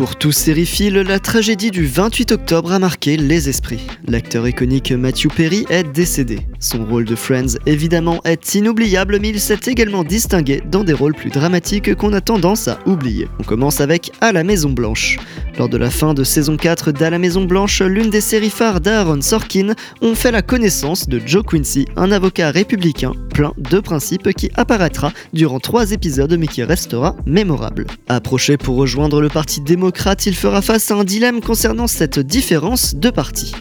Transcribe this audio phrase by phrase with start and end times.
[0.00, 3.86] Pour tous sériphiles, la tragédie du 28 octobre a marqué les esprits.
[4.08, 6.38] L'acteur iconique Matthew Perry est décédé.
[6.58, 11.12] Son rôle de Friends, évidemment, est inoubliable, mais il s'est également distingué dans des rôles
[11.12, 13.28] plus dramatiques qu'on a tendance à oublier.
[13.40, 15.18] On commence avec À la Maison Blanche.
[15.58, 18.80] Lors de la fin de saison 4 d'À la Maison Blanche, l'une des séries phares
[18.80, 24.32] d'Aaron Sorkin, on fait la connaissance de Joe Quincy, un avocat républicain plein de principes
[24.32, 27.86] qui apparaîtra durant trois épisodes mais qui restera mémorable.
[28.08, 29.89] Approché pour rejoindre le parti démocrate,
[30.26, 33.52] il fera face à un dilemme concernant cette différence de parti.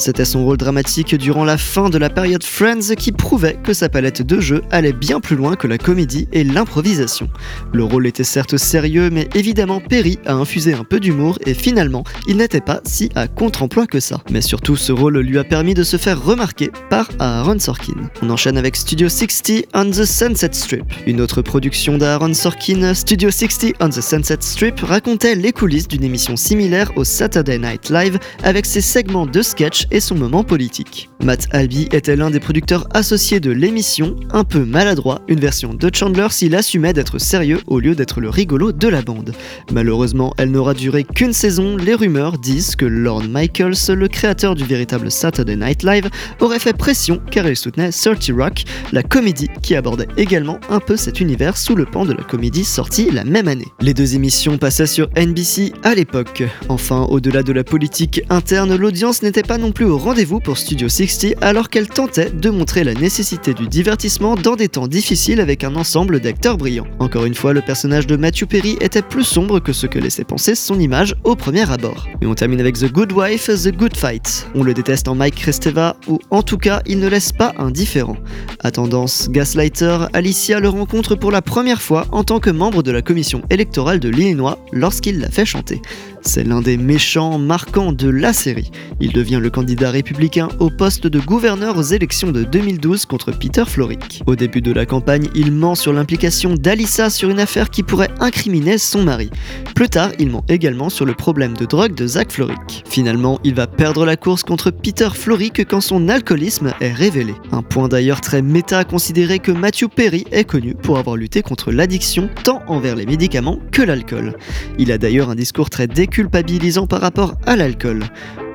[0.00, 3.90] C'était son rôle dramatique durant la fin de la période Friends qui prouvait que sa
[3.90, 7.28] palette de jeux allait bien plus loin que la comédie et l'improvisation.
[7.74, 12.04] Le rôle était certes sérieux, mais évidemment Perry a infusé un peu d'humour et finalement,
[12.26, 14.22] il n'était pas si à contre-emploi que ça.
[14.30, 18.08] Mais surtout, ce rôle lui a permis de se faire remarquer par Aaron Sorkin.
[18.22, 20.84] On enchaîne avec Studio 60 on the Sunset Strip.
[21.06, 26.04] Une autre production d'Aaron Sorkin, Studio 60 on the Sunset Strip, racontait les coulisses d'une
[26.04, 31.10] émission similaire au Saturday Night Live avec ses segments de sketch et son moment politique.
[31.22, 35.90] Matt Albee était l'un des producteurs associés de l'émission, un peu maladroit, une version de
[35.92, 39.32] Chandler s'il assumait d'être sérieux au lieu d'être le rigolo de la bande.
[39.72, 44.64] Malheureusement, elle n'aura duré qu'une saison, les rumeurs disent que Lorne Michaels, le créateur du
[44.64, 46.08] véritable Saturday Night Live,
[46.40, 50.96] aurait fait pression car il soutenait 30 Rock, la comédie qui abordait également un peu
[50.96, 53.68] cet univers sous le pan de la comédie sortie la même année.
[53.80, 56.42] Les deux émissions passaient sur NBC à l'époque.
[56.68, 60.88] Enfin, au-delà de la politique interne, l'audience n'était pas non plus au rendez-vous pour Studio
[60.88, 65.64] 60 alors qu'elle tentait de montrer la nécessité du divertissement dans des temps difficiles avec
[65.64, 66.86] un ensemble d'acteurs brillants.
[66.98, 70.24] Encore une fois, le personnage de Matthew Perry était plus sombre que ce que laissait
[70.24, 72.06] penser son image au premier abord.
[72.20, 74.48] Et on termine avec The Good Wife, The Good Fight.
[74.54, 78.16] On le déteste en Mike Cresteva, ou en tout cas, il ne laisse pas indifférent.
[78.60, 82.90] À tendance gaslighter, Alicia le rencontre pour la première fois en tant que membre de
[82.90, 85.80] la commission électorale de l'Illinois lorsqu'il l'a fait chanter.
[86.22, 88.70] C'est l'un des méchants marquants de la série.
[89.00, 93.64] Il devient le candidat républicain au poste de gouverneur aux élections de 2012 contre Peter
[93.66, 94.22] Floric.
[94.26, 98.10] Au début de la campagne, il ment sur l'implication d'Alissa sur une affaire qui pourrait
[98.20, 99.30] incriminer son mari.
[99.74, 102.84] Plus tard, il ment également sur le problème de drogue de Zach Floric.
[102.86, 107.34] Finalement, il va perdre la course contre Peter Floric quand son alcoolisme est révélé.
[107.50, 111.40] Un point d'ailleurs très méta à considérer que Matthew Perry est connu pour avoir lutté
[111.40, 114.36] contre l'addiction tant envers les médicaments que l'alcool.
[114.78, 118.04] Il a d'ailleurs un discours très déculpabilisant par rapport à l'alcool.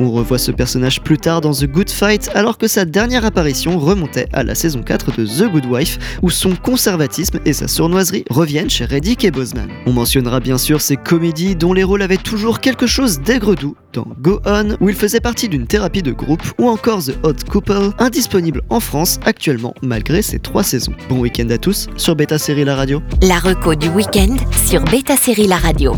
[0.00, 3.78] On revoit ce personnage plus tard dans The Good Fight alors que sa dernière apparition
[3.78, 8.24] remontait à la saison 4 de The Good Wife où son conservatisme et sa sournoiserie
[8.28, 9.68] reviennent chez Reddick et Boseman.
[9.86, 14.08] On mentionnera bien sûr ses comédies dont les rôles avaient toujours quelque chose d'aigre-doux dans
[14.20, 17.92] Go On où il faisait partie d'une thérapie de groupe ou encore The Hot Couple
[18.00, 20.94] indisponible en France actuellement malgré ses trois saisons.
[21.08, 23.00] Bon week-end à tous sur Beta Série La Radio.
[23.22, 25.94] La reco du week-end sur Beta Série La Radio.